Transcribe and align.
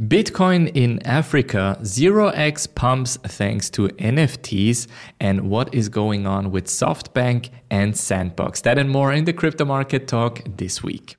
Bitcoin 0.00 0.70
in 0.76 1.04
Africa, 1.04 1.76
0x 1.82 2.72
pumps 2.72 3.16
thanks 3.16 3.68
to 3.70 3.88
NFTs, 3.88 4.86
and 5.18 5.50
what 5.50 5.74
is 5.74 5.88
going 5.88 6.24
on 6.24 6.52
with 6.52 6.66
SoftBank 6.66 7.50
and 7.68 7.96
Sandbox. 7.96 8.60
That 8.60 8.78
and 8.78 8.88
more 8.90 9.12
in 9.12 9.24
the 9.24 9.32
crypto 9.32 9.64
market 9.64 10.06
talk 10.06 10.42
this 10.56 10.84
week. 10.84 11.16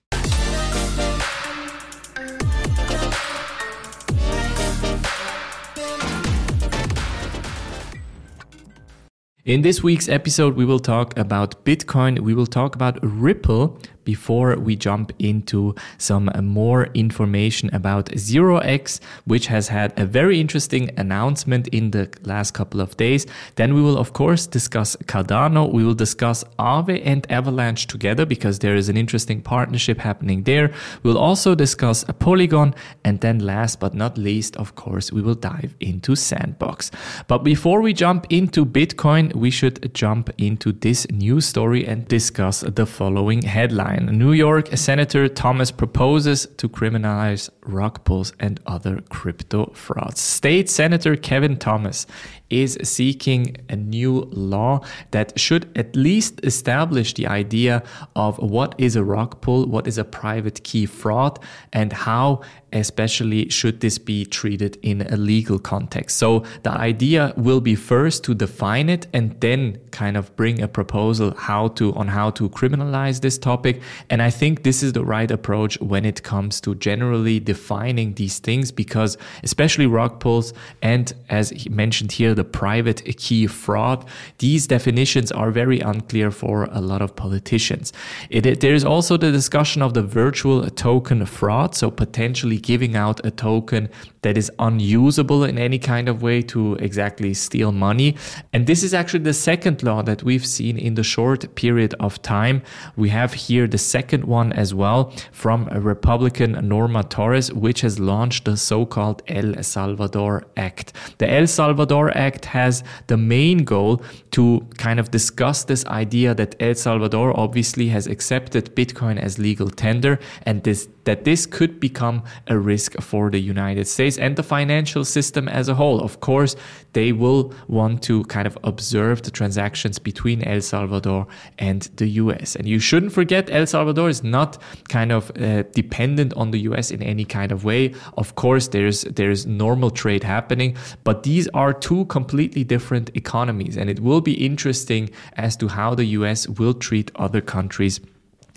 In 9.44 9.64
this 9.64 9.84
week's 9.84 10.08
episode, 10.08 10.56
we 10.56 10.64
will 10.64 10.80
talk 10.80 11.18
about 11.18 11.66
Bitcoin, 11.66 12.20
we 12.20 12.34
will 12.34 12.46
talk 12.46 12.76
about 12.76 13.00
Ripple, 13.02 13.78
before 14.14 14.52
we 14.68 14.74
jump 14.76 15.08
into 15.20 15.60
some 16.10 16.26
more 16.60 16.82
information 17.06 17.70
about 17.80 18.06
0x, 18.32 19.00
which 19.32 19.46
has 19.56 19.66
had 19.78 19.90
a 20.04 20.06
very 20.20 20.40
interesting 20.44 20.90
announcement 20.98 21.68
in 21.68 21.92
the 21.92 22.06
last 22.24 22.50
couple 22.60 22.80
of 22.82 22.98
days. 22.98 23.22
Then 23.60 23.70
we 23.76 23.82
will, 23.86 23.98
of 24.04 24.10
course, 24.14 24.48
discuss 24.48 24.90
Cardano. 25.12 25.62
We 25.78 25.84
will 25.86 26.00
discuss 26.08 26.38
Aave 26.58 27.02
and 27.12 27.22
Avalanche 27.40 27.86
together 27.86 28.26
because 28.26 28.56
there 28.60 28.78
is 28.82 28.90
an 28.90 28.98
interesting 28.98 29.40
partnership 29.42 29.98
happening 30.00 30.40
there. 30.44 30.72
We'll 31.04 31.24
also 31.30 31.54
discuss 31.54 32.04
Polygon. 32.26 32.74
And 33.04 33.16
then 33.22 33.38
last 33.40 33.80
but 33.80 33.94
not 33.94 34.18
least, 34.18 34.58
of 34.58 34.70
course, 34.84 35.12
we 35.12 35.22
will 35.22 35.40
dive 35.52 35.76
into 35.80 36.16
Sandbox. 36.16 36.90
But 37.28 37.40
before 37.44 37.82
we 37.82 37.94
jump 37.94 38.26
into 38.30 38.66
Bitcoin, 38.66 39.36
we 39.36 39.52
should 39.52 39.94
jump 39.94 40.30
into 40.38 40.72
this 40.72 41.00
news 41.12 41.46
story 41.46 41.86
and 41.86 42.08
discuss 42.08 42.62
the 42.62 42.88
following 42.88 43.42
headline 43.44 43.99
headline 44.00 44.18
New 44.18 44.32
York 44.32 44.70
Senator 44.76 45.28
Thomas 45.28 45.72
proposes 45.72 46.48
to 46.58 46.70
criminalize 46.70 47.50
rug 47.66 48.04
pulls 48.04 48.34
and 48.40 48.60
other 48.66 49.02
crypto 49.10 49.72
frauds. 49.74 50.20
State 50.20 50.70
Senator 50.70 51.16
Kevin 51.16 51.58
Thomas 51.58 52.06
is 52.50 52.78
seeking 52.84 53.56
a 53.70 53.76
new 53.76 54.22
law 54.32 54.82
that 55.12 55.38
should 55.40 55.70
at 55.78 55.96
least 55.96 56.40
establish 56.44 57.14
the 57.14 57.28
idea 57.28 57.84
of 58.16 58.38
what 58.40 58.76
is 58.78 58.96
a 58.96 59.04
rug 59.04 59.40
pull, 59.42 59.66
what 59.66 59.88
is 59.88 59.98
a 59.98 60.04
private 60.04 60.64
key 60.64 60.86
fraud, 60.86 61.40
and 61.74 61.94
how 61.94 62.42
especially 62.74 63.50
should 63.50 63.80
this 63.80 63.98
be 63.98 64.26
treated 64.26 64.78
in 64.82 65.02
a 65.02 65.18
legal 65.18 65.60
context. 65.60 66.18
So 66.18 66.44
the 66.64 66.72
idea 66.72 67.34
will 67.36 67.62
be 67.62 67.76
first 67.76 68.24
to 68.26 68.36
define 68.36 68.90
it 68.90 69.08
and 69.14 69.40
then 69.42 69.80
kind 69.92 70.18
of 70.18 70.36
bring 70.36 70.62
a 70.62 70.68
proposal 70.68 71.34
how 71.36 71.70
to 71.70 71.94
on 71.96 72.08
how 72.08 72.30
to 72.32 72.50
criminalize 72.50 73.22
this 73.22 73.38
topic. 73.38 73.82
And 74.10 74.22
I 74.22 74.30
think 74.30 74.64
this 74.64 74.84
is 74.84 74.94
the 74.94 75.04
right 75.04 75.30
approach 75.32 75.80
when 75.82 76.06
it 76.06 76.24
comes 76.24 76.62
to 76.62 76.76
generally 76.76 77.40
defining 77.40 78.14
these 78.14 78.40
things 78.40 78.72
because 78.72 79.18
especially 79.44 79.88
rug 79.88 80.20
pulls 80.20 80.54
and 80.82 81.14
as 81.30 81.68
mentioned 81.70 82.12
here 82.12 82.36
the 82.40 82.46
private 82.46 83.00
key 83.24 83.48
fraud. 83.48 84.00
These 84.46 84.64
definitions 84.76 85.30
are 85.42 85.52
very 85.52 85.80
unclear 85.92 86.32
for 86.32 86.70
a 86.72 86.82
lot 86.92 87.02
of 87.02 87.10
politicians. 87.26 87.92
It, 88.30 88.46
it, 88.46 88.62
there 88.62 88.74
is 88.80 88.86
also 88.86 89.18
the 89.18 89.32
discussion 89.32 89.82
of 89.82 89.94
the 89.94 90.06
virtual 90.22 90.60
token 90.70 91.26
fraud, 91.26 91.76
so 91.76 91.92
potentially 91.92 92.58
giving 92.72 92.96
out 92.96 93.18
a 93.26 93.32
token 93.32 93.90
that 94.22 94.38
is 94.38 94.50
unusable 94.60 95.44
in 95.44 95.58
any 95.58 95.80
kind 95.80 96.08
of 96.08 96.22
way 96.22 96.42
to 96.54 96.76
exactly 96.76 97.34
steal 97.34 97.72
money. 97.72 98.16
And 98.54 98.68
this 98.68 98.84
is 98.84 98.94
actually 98.94 99.24
the 99.24 99.34
second 99.52 99.84
law 99.84 100.02
that 100.04 100.24
we've 100.24 100.46
seen 100.46 100.78
in 100.78 100.94
the 100.96 101.04
short 101.04 101.42
period 101.56 101.94
of 102.00 102.22
time. 102.22 102.62
We 102.96 103.10
have 103.10 103.34
here 103.34 103.68
the 103.68 103.78
second 103.78 104.24
one 104.24 104.54
as 104.54 104.74
well 104.74 105.14
from 105.32 105.68
a 105.72 105.80
Republican 105.80 106.52
Norma 106.68 107.04
Torres, 107.04 107.52
which 107.54 107.82
has 107.82 108.00
launched 108.00 108.46
the 108.46 108.56
so 108.56 108.86
called 108.86 109.22
El 109.28 109.62
Salvador 109.64 110.46
Act. 110.56 110.94
The 111.18 111.30
El 111.40 111.48
Salvador 111.48 112.06
Act 112.16 112.29
Act 112.30 112.46
has 112.46 112.84
the 113.08 113.18
main 113.18 113.60
goal 113.74 114.02
to 114.32 114.44
kind 114.78 115.00
of 115.00 115.10
discuss 115.10 115.64
this 115.64 115.84
idea 115.86 116.36
that 116.36 116.56
El 116.60 116.76
Salvador 116.76 117.28
obviously 117.46 117.88
has 117.96 118.06
accepted 118.08 118.76
Bitcoin 118.76 119.18
as 119.28 119.40
legal 119.40 119.70
tender 119.86 120.20
and 120.44 120.64
this 120.64 120.88
that 121.06 121.24
this 121.24 121.48
could 121.48 121.80
become 121.80 122.18
a 122.48 122.56
risk 122.74 122.92
for 123.02 123.32
the 123.32 123.40
United 123.56 123.88
States 123.88 124.16
and 124.20 124.36
the 124.36 124.44
financial 124.44 125.04
system 125.04 125.48
as 125.60 125.68
a 125.68 125.74
whole. 125.74 126.00
Of 126.10 126.20
course, 126.20 126.56
they 126.94 127.12
will 127.12 127.54
want 127.68 128.02
to 128.04 128.24
kind 128.26 128.48
of 128.48 128.58
observe 128.64 129.22
the 129.22 129.32
transactions 129.32 130.00
between 130.00 130.44
El 130.44 130.62
Salvador 130.62 131.28
and 131.58 131.84
the 131.96 132.08
US. 132.24 132.56
And 132.56 132.68
you 132.68 132.80
shouldn't 132.80 133.14
forget 133.14 133.50
El 133.50 133.66
Salvador 133.66 134.10
is 134.10 134.24
not 134.24 134.62
kind 134.90 135.12
of 135.12 135.32
uh, 135.38 135.64
dependent 135.74 136.34
on 136.34 136.52
the 136.52 136.60
US 136.62 136.92
in 136.92 137.02
any 137.04 137.26
kind 137.26 137.52
of 137.52 137.64
way. 137.64 137.94
Of 138.18 138.36
course, 138.36 138.68
there's 138.70 139.02
there's 139.04 139.46
normal 139.46 139.92
trade 139.92 140.24
happening, 140.24 140.76
but 141.04 141.24
these 141.24 141.48
are 141.54 141.74
two 141.74 142.06
completely 142.06 142.64
different 142.64 143.12
economies 143.16 143.78
and 143.78 143.90
it 143.90 144.00
will 144.00 144.22
be 144.22 144.34
interesting 144.34 145.10
as 145.34 145.56
to 145.58 145.68
how 145.68 145.96
the 145.96 146.06
US 146.06 146.48
will 146.48 146.74
treat 146.74 147.12
other 147.16 147.42
countries 147.42 148.00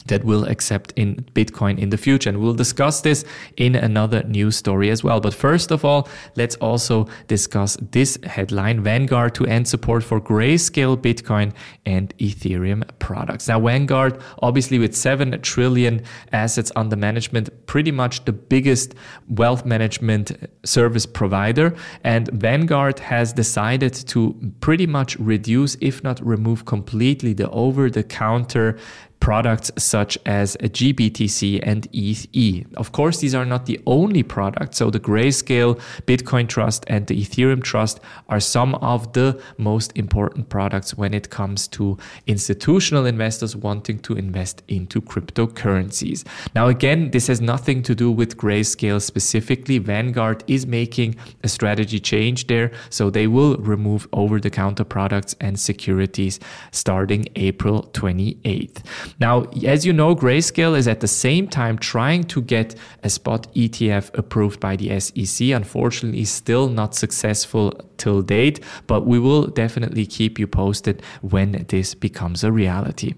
that 0.07 0.25
will 0.25 0.45
accept 0.45 0.93
in 0.97 1.17
Bitcoin 1.35 1.79
in 1.79 1.91
the 1.91 1.97
future. 1.97 2.31
And 2.31 2.39
we'll 2.41 2.55
discuss 2.55 3.01
this 3.01 3.25
in 3.57 3.75
another 3.75 4.23
news 4.25 4.57
story 4.57 4.91
as 4.91 5.05
well. 5.05 5.21
But 5.21 5.35
first 5.35 5.71
of 5.71 5.85
all, 5.85 6.09
let's 6.37 6.57
also 6.57 7.07
discuss 7.29 7.77
this 7.91 8.19
headline 8.25 8.83
Vanguard 8.83 9.35
to 9.37 9.47
end 9.47 9.69
support 9.69 10.05
for 10.05 10.21
grayscale 10.21 10.97
Bitcoin 10.97 11.53
and 11.87 12.17
Ethereum 12.19 12.83
products. 12.99 13.49
Now, 13.49 13.61
Vanguard, 13.61 14.21
obviously, 14.43 14.79
with 14.79 14.95
7 14.97 15.41
trillion 15.43 16.03
assets 16.33 16.73
under 16.77 16.97
management, 16.97 17.51
pretty 17.67 17.91
much 17.91 18.25
the 18.25 18.33
biggest 18.33 18.95
wealth 19.29 19.65
management 19.65 20.33
service 20.65 21.07
provider. 21.07 21.75
And 22.05 22.29
Vanguard 22.29 22.99
has 23.01 23.33
decided 23.33 23.95
to 24.09 24.35
pretty 24.61 24.87
much 24.87 25.17
reduce, 25.19 25.77
if 25.81 26.03
not 26.03 26.25
remove 26.25 26.65
completely, 26.65 27.33
the 27.33 27.51
over 27.51 27.91
the 27.91 28.03
counter 28.03 28.79
products 29.23 29.71
such 29.79 30.19
as 30.27 30.57
GBTC 30.57 31.61
and 31.63 31.87
ETH. 31.93 32.67
Of 32.77 32.91
course, 32.91 33.21
these 33.21 33.37
are 33.37 33.45
not 33.45 33.67
the 33.67 33.79
only 33.87 34.25
products. 34.25 34.79
So 34.79 34.91
the 34.91 34.99
Grayscale 34.99 35.81
Bitcoin 36.09 36.49
Trust 36.49 36.85
and 36.89 37.07
the 37.07 37.23
Ethereum 37.23 37.63
Trust 37.63 38.01
are 38.29 38.41
some 38.41 38.75
of 38.75 39.13
the 39.13 39.41
most 39.59 39.93
important 39.97 40.49
products 40.49 40.97
when 40.97 41.15
it 41.15 41.31
comes 41.31 41.69
to 41.69 41.97
institutional 42.27 43.07
investors 43.07 43.55
wanting 43.55 44.01
to 44.01 44.15
invest 44.15 44.65
into 44.67 45.01
cryptocurrencies. 45.01 46.25
Now, 46.57 46.67
again, 46.67 47.13
this 47.13 47.29
has 47.29 47.41
nothing 47.41 47.85
to 47.85 47.95
do 47.95 48.11
with 48.11 48.37
Grayscale 48.37 49.01
specifically. 49.01 49.79
Vanguard 49.79 50.43
is 50.49 50.67
making 50.67 51.15
a 51.45 51.49
strategy 51.49 52.01
change 52.01 52.49
there. 52.49 52.73
So 52.91 53.09
they 53.09 53.29
will 53.29 53.57
remove 53.59 54.09
over 54.13 54.41
the 54.41 54.51
counter 54.51 54.83
products 54.85 55.37
and 55.41 55.61
securities 55.61 56.41
starting 56.73 57.27
April 57.37 57.85
28th. 57.93 58.83
Now, 59.21 59.45
as 59.65 59.85
you 59.87 59.93
know, 59.93 60.15
Grayscale 60.15 60.77
is 60.77 60.89
at 60.89 61.01
the 61.01 61.09
same 61.09 61.49
time 61.49 61.79
trying 61.79 62.25
to 62.25 62.41
get 62.41 62.75
a 63.03 63.11
spot 63.11 63.53
ETF 63.55 64.17
approved 64.17 64.61
by 64.61 64.77
the 64.77 64.99
SEC. 65.01 65.49
Unfortunately, 65.49 66.25
still 66.25 66.69
not 66.69 66.95
successful 66.95 67.73
till 67.97 68.23
date, 68.23 68.61
but 68.87 69.07
we 69.07 69.19
will 69.19 69.47
definitely 69.47 70.07
keep 70.07 70.39
you 70.39 70.47
posted 70.47 71.03
when 71.21 71.65
this 71.69 71.95
becomes 71.95 72.45
a 72.45 72.53
reality. 72.53 73.15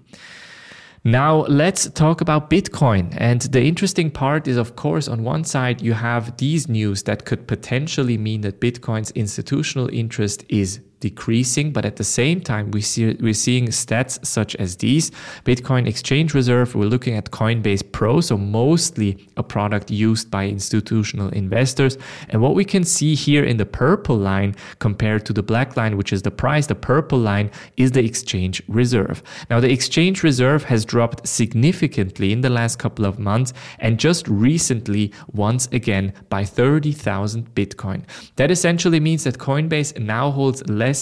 Now, 1.07 1.45
let's 1.45 1.87
talk 1.91 2.19
about 2.21 2.49
Bitcoin. 2.49 3.13
And 3.17 3.39
the 3.41 3.61
interesting 3.61 4.09
part 4.09 4.47
is, 4.47 4.57
of 4.57 4.75
course, 4.75 5.07
on 5.07 5.23
one 5.23 5.43
side, 5.43 5.79
you 5.79 5.93
have 5.93 6.35
these 6.37 6.67
news 6.67 7.03
that 7.03 7.25
could 7.25 7.47
potentially 7.47 8.17
mean 8.17 8.41
that 8.41 8.59
Bitcoin's 8.59 9.11
institutional 9.11 9.87
interest 9.93 10.43
is 10.49 10.79
decreasing, 11.09 11.71
but 11.71 11.85
at 11.85 11.97
the 11.97 12.03
same 12.03 12.41
time, 12.41 12.71
we 12.71 12.81
see, 12.81 13.15
we're 13.25 13.41
seeing 13.47 13.67
stats 13.67 14.13
such 14.25 14.55
as 14.55 14.77
these. 14.77 15.11
Bitcoin 15.49 15.85
Exchange 15.87 16.33
Reserve, 16.33 16.73
we're 16.73 16.93
looking 16.95 17.15
at 17.15 17.29
Coinbase 17.29 17.83
Pro, 17.91 18.21
so 18.21 18.35
mostly 18.37 19.09
a 19.37 19.43
product 19.43 19.91
used 19.91 20.31
by 20.31 20.43
institutional 20.47 21.29
investors. 21.29 21.93
And 22.29 22.41
what 22.41 22.55
we 22.55 22.65
can 22.65 22.83
see 22.83 23.13
here 23.13 23.43
in 23.51 23.57
the 23.57 23.67
purple 23.83 24.17
line 24.17 24.55
compared 24.79 25.25
to 25.27 25.33
the 25.33 25.43
black 25.43 25.77
line, 25.77 25.95
which 25.95 26.11
is 26.11 26.23
the 26.23 26.31
price, 26.31 26.65
the 26.65 26.81
purple 26.91 27.19
line 27.19 27.51
is 27.77 27.91
the 27.91 28.03
Exchange 28.03 28.63
Reserve. 28.67 29.21
Now, 29.51 29.59
the 29.59 29.71
Exchange 29.71 30.23
Reserve 30.23 30.63
has 30.63 30.85
dropped 30.85 31.27
significantly 31.27 32.31
in 32.31 32.41
the 32.41 32.49
last 32.49 32.79
couple 32.79 33.05
of 33.05 33.19
months 33.19 33.53
and 33.77 33.99
just 33.99 34.27
recently, 34.27 35.13
once 35.33 35.67
again, 35.71 36.13
by 36.29 36.43
30,000 36.45 37.53
Bitcoin. 37.53 38.01
That 38.37 38.49
essentially 38.49 38.99
means 38.99 39.23
that 39.25 39.37
Coinbase 39.37 39.91
now 39.99 40.31
holds 40.31 40.67
less 40.67 40.94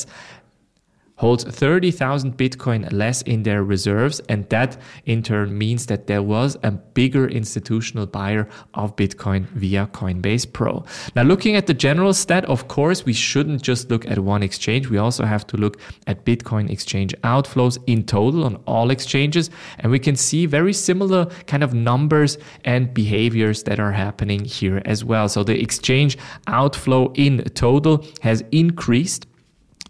holds 1.24 1.44
30,000 1.44 2.38
Bitcoin 2.38 2.92
less 2.92 3.22
in 3.22 3.44
their 3.44 3.64
reserves. 3.64 4.20
And 4.28 4.50
that 4.50 4.78
in 5.06 5.24
turn 5.24 5.58
means 5.58 5.86
that 5.86 6.08
there 6.08 6.22
was 6.22 6.58
a 6.64 6.72
bigger 6.72 7.28
institutional 7.28 8.08
buyer 8.08 8.48
of 8.74 8.96
Bitcoin 8.96 9.46
via 9.50 9.88
Coinbase 9.94 10.52
Pro. 10.52 10.84
Now, 11.16 11.24
looking 11.24 11.56
at 11.56 11.68
the 11.68 11.74
general 11.74 12.14
stat, 12.14 12.46
of 12.46 12.68
course, 12.68 13.06
we 13.06 13.14
shouldn't 13.14 13.62
just 13.62 13.90
look 13.90 14.06
at 14.10 14.20
one 14.20 14.44
exchange. 14.44 14.90
We 14.90 14.98
also 14.98 15.24
have 15.24 15.46
to 15.48 15.58
look 15.58 15.80
at 16.08 16.26
Bitcoin 16.26 16.70
exchange 16.70 17.16
outflows 17.24 17.78
in 17.88 18.04
total 18.04 18.44
on 18.44 18.56
all 18.66 18.90
exchanges. 18.90 19.50
And 19.80 19.92
we 19.92 20.00
can 20.00 20.16
see 20.16 20.46
very 20.46 20.74
similar 20.74 21.28
kind 21.48 21.64
of 21.64 21.74
numbers 21.74 22.38
and 22.66 22.94
behaviors 22.94 23.64
that 23.64 23.80
are 23.80 23.92
happening 23.92 24.44
here 24.46 24.82
as 24.84 25.06
well. 25.06 25.30
So 25.30 25.44
the 25.44 25.62
exchange 25.62 26.18
outflow 26.48 27.14
in 27.14 27.44
total 27.54 28.06
has 28.22 28.44
increased 28.52 29.28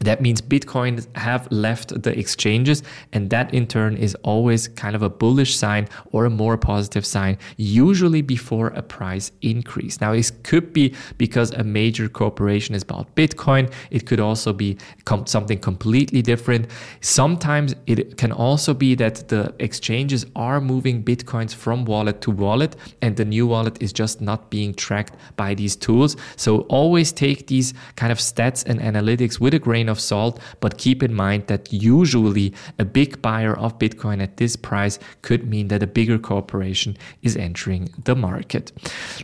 that 0.06 0.22
means 0.22 0.42
Bitcoin 0.42 1.06
have 1.16 1.52
left 1.52 2.02
the 2.04 2.18
exchanges, 2.18 2.84
and 3.12 3.30
that 3.30 3.54
in 3.54 3.68
turn 3.68 3.96
is 3.96 4.16
always 4.24 4.68
kind 4.68 4.96
of 4.96 5.02
a 5.02 5.10
bullish 5.10 5.56
sign 5.56 5.88
or 6.12 6.26
a 6.26 6.30
more 6.30 6.58
positive 6.58 7.06
sign, 7.06 7.38
usually 7.58 8.22
before 8.22 8.68
a 8.68 8.82
price 8.82 9.32
increase. 9.42 10.02
Now, 10.02 10.14
it 10.14 10.32
could 10.44 10.74
be 10.74 10.94
because 11.18 11.52
a 11.52 11.64
major 11.64 12.10
corporation 12.10 12.76
is 12.76 12.84
bought 12.84 13.14
Bitcoin. 13.16 13.72
It 13.92 14.06
could 14.06 14.20
also 14.20 14.54
be 14.54 14.78
com- 15.06 15.26
something 15.26 15.60
completely 15.60 16.22
different. 16.22 16.68
Sometimes 17.02 17.76
it 17.88 18.18
can 18.18 18.32
also 18.32 18.74
be 18.74 18.96
that 18.96 19.28
the 19.30 19.54
exchanges 19.60 20.26
are 20.36 20.60
moving 20.60 21.04
Bitcoins 21.04 21.54
from 21.54 21.86
wallet 21.86 22.22
to 22.22 22.32
wallet, 22.32 22.76
and 23.02 23.16
the 23.16 23.26
new 23.26 23.48
wallet 23.48 23.82
is 23.82 23.94
just 23.94 24.22
not 24.22 24.50
being 24.50 24.74
tracked 24.74 25.16
by 25.36 25.54
these 25.54 25.76
tools. 25.76 26.16
So, 26.36 26.62
always 26.62 27.12
take 27.12 27.48
these 27.48 27.74
kind 27.96 28.12
of 28.12 28.18
stats 28.18 28.66
and 28.66 28.80
analytics 28.80 29.40
with 29.40 29.54
a 29.54 29.60
grain 29.60 29.90
of 29.90 29.93
of 29.94 30.00
salt, 30.00 30.34
but 30.60 30.78
keep 30.86 31.00
in 31.08 31.14
mind 31.26 31.42
that 31.48 31.72
usually 31.72 32.48
a 32.84 32.86
big 33.00 33.22
buyer 33.22 33.56
of 33.66 33.80
Bitcoin 33.84 34.22
at 34.22 34.38
this 34.42 34.56
price 34.70 34.96
could 35.22 35.42
mean 35.54 35.68
that 35.70 35.82
a 35.88 35.94
bigger 36.00 36.20
corporation 36.32 36.98
is 37.22 37.38
entering 37.48 37.84
the 38.08 38.16
market. 38.16 38.66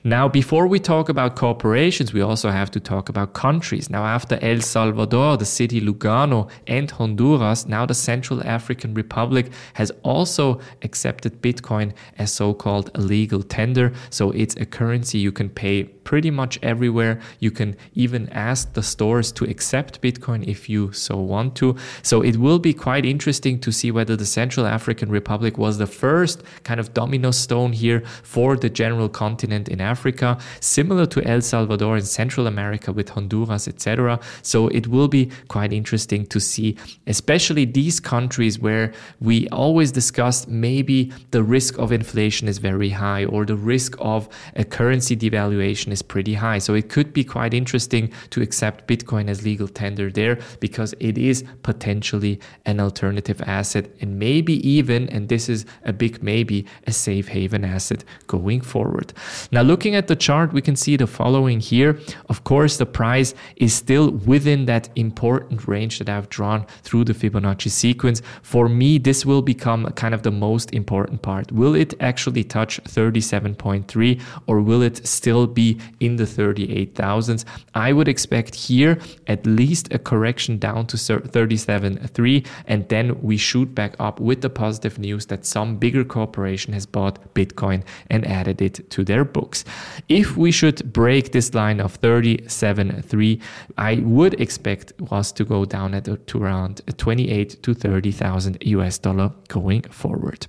Now, 0.04 0.26
before 0.30 0.68
we 0.74 0.80
talk 0.80 1.10
about 1.10 1.36
corporations, 1.36 2.14
we 2.14 2.22
also 2.22 2.50
have 2.60 2.72
to 2.76 2.80
talk 2.80 3.10
about 3.10 3.34
countries. 3.34 3.90
Now, 3.90 4.04
after 4.06 4.36
El 4.42 4.62
Salvador, 4.62 5.38
the 5.38 5.52
city 5.60 5.82
Lugano, 5.82 6.50
and 6.68 6.90
Honduras, 6.92 7.66
now 7.66 7.86
the 7.86 8.00
Central 8.12 8.40
African 8.58 8.94
Republic 8.94 9.52
has 9.74 9.92
also 10.04 10.60
accepted 10.88 11.42
Bitcoin 11.42 11.94
as 12.18 12.32
so 12.32 12.54
called 12.54 12.88
legal 12.98 13.42
tender. 13.44 13.92
So 14.10 14.32
it's 14.32 14.56
a 14.56 14.66
currency 14.66 15.18
you 15.18 15.32
can 15.32 15.50
pay 15.50 15.90
pretty 16.10 16.32
much 16.32 16.58
everywhere. 16.64 17.20
You 17.40 17.52
can 17.52 17.76
even 17.94 18.30
ask 18.30 18.74
the 18.74 18.82
stores 18.82 19.32
to 19.34 19.44
accept 19.46 20.02
Bitcoin 20.02 20.42
if 20.48 20.68
you 20.68 20.92
so 20.92 21.16
want 21.18 21.56
to. 21.58 21.76
So 22.02 22.24
it 22.24 22.38
will 22.38 22.58
be 22.58 22.74
quite 22.74 23.06
interesting 23.06 23.60
to 23.60 23.72
see 23.72 23.92
whether 23.92 24.16
the 24.16 24.26
Central 24.26 24.66
African 24.66 25.12
Republic 25.12 25.60
was 25.60 25.78
the 25.78 25.86
first 25.86 26.42
kind 26.64 26.80
of 26.80 26.96
domino 26.96 27.30
stone 27.30 27.74
here 27.74 28.02
for 28.24 28.58
the 28.58 28.72
general 28.72 29.08
continent 29.08 29.70
in 29.70 29.80
Africa, 29.80 30.40
similar 30.62 31.06
to 31.06 31.24
El 31.26 31.42
Salvador 31.42 31.96
in 31.98 32.06
Central 32.06 32.48
America 32.48 32.92
with 32.92 33.10
Honduras, 33.10 33.68
etc. 33.68 34.20
So 34.42 34.68
it 34.70 34.88
will 34.88 35.10
be 35.10 35.30
quite 35.48 35.72
interesting 35.72 36.26
to 36.34 36.40
see, 36.40 36.76
especially 37.06 37.66
these 37.66 38.00
countries 38.00 38.58
where 38.58 38.94
we 39.22 39.48
always 39.50 39.92
discussed 39.92 40.48
maybe 40.48 41.14
the 41.30 41.44
risk 41.44 41.78
of 41.78 41.92
inflation 41.92 42.48
is 42.48 42.58
very 42.58 42.90
high 42.90 43.26
or 43.26 43.46
the 43.46 43.56
risk 43.56 43.96
of 44.00 44.28
a 44.56 44.66
currency 44.66 45.16
devaluation 45.16 45.92
is 45.92 45.99
is 46.00 46.02
pretty 46.02 46.36
high. 46.36 46.60
So 46.60 46.74
it 46.74 46.90
could 46.90 47.14
be 47.14 47.24
quite 47.24 47.54
interesting 47.54 48.12
to 48.32 48.42
accept 48.42 48.88
Bitcoin 48.88 49.30
as 49.30 49.44
legal 49.44 49.68
tender 49.68 50.10
there 50.12 50.40
because 50.60 50.94
it 51.00 51.18
is 51.18 51.44
potentially 51.64 52.40
an 52.66 52.80
alternative 52.80 53.42
asset 53.46 53.86
and 54.02 54.18
maybe 54.18 54.56
even, 54.68 55.10
and 55.10 55.30
this 55.30 55.50
is 55.50 55.66
a 55.84 55.94
big 55.94 56.24
maybe, 56.24 56.66
a 56.88 56.92
safe 56.92 57.28
haven 57.28 57.66
asset 57.66 58.04
going 58.28 58.62
forward. 58.62 59.14
Now, 59.52 59.62
looking 59.62 59.96
at 59.96 60.08
the 60.08 60.16
chart, 60.16 60.54
we 60.54 60.62
can 60.62 60.76
see 60.76 60.96
the 60.98 61.08
following 61.08 61.60
here. 61.60 62.00
Of 62.30 62.44
course, 62.44 62.78
the 62.78 62.86
price 62.86 63.34
is 63.58 63.74
still 63.74 64.12
within 64.12 64.66
that 64.66 64.90
important 64.96 65.68
range 65.68 66.00
that 66.00 66.10
I've 66.10 66.30
drawn 66.30 66.66
through 66.84 67.06
the 67.06 67.14
Fibonacci 67.14 67.70
sequence. 67.70 68.22
For 68.42 68.70
me, 68.70 68.98
this 68.98 69.26
will 69.26 69.42
become 69.42 69.86
kind 69.96 70.14
of 70.14 70.24
the 70.24 70.32
most 70.32 70.74
important 70.74 71.22
part. 71.22 71.52
Will 71.52 71.76
it 71.76 71.94
actually 72.00 72.44
touch 72.44 72.82
37.3 72.84 74.22
or 74.48 74.62
will 74.62 74.82
it 74.82 75.06
still 75.08 75.48
be 75.48 75.79
in 76.00 76.16
the 76.16 76.24
38,000s. 76.24 77.46
I 77.74 77.94
would 77.94 78.08
expect 78.08 78.56
here 78.56 79.00
at 79.28 79.46
least 79.46 79.94
a 79.94 80.00
correction 80.00 80.58
down 80.58 80.88
to 80.88 80.98
37.3 80.98 82.46
and 82.66 82.88
then 82.90 83.22
we 83.22 83.38
shoot 83.38 83.74
back 83.74 83.96
up 84.00 84.20
with 84.20 84.42
the 84.42 84.50
positive 84.50 85.00
news 85.00 85.26
that 85.28 85.46
some 85.46 85.78
bigger 85.78 86.04
corporation 86.04 86.74
has 86.74 86.86
bought 86.86 87.34
Bitcoin 87.34 87.84
and 88.10 88.26
added 88.26 88.62
it 88.62 88.90
to 88.92 89.04
their 89.04 89.26
books. 89.26 89.66
If 90.08 90.38
we 90.38 90.52
should 90.52 90.92
break 90.94 91.32
this 91.32 91.54
line 91.54 91.80
of 91.80 92.00
37.3, 92.02 93.42
I 93.78 93.96
would 93.98 94.40
expect 94.40 94.94
us 95.12 95.32
to 95.34 95.44
go 95.44 95.66
down 95.66 95.94
at 95.94 96.08
uh, 96.08 96.18
to 96.28 96.44
around 96.44 96.82
28 96.98 97.64
to 97.64 97.74
30,000 97.74 98.58
US 98.62 98.98
dollar 98.98 99.32
going 99.48 99.84
forward. 99.84 100.48